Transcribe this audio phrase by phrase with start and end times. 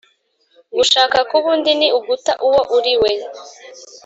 [0.75, 3.11] gushaka kuba undi ni uguta uwo uriwe.